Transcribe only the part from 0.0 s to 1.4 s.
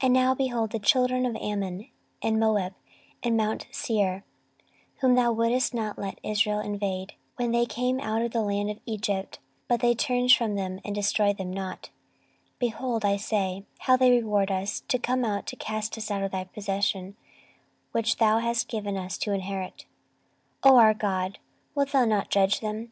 14:020:010 And now, behold, the children of